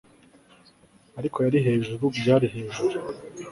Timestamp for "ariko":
1.19-1.37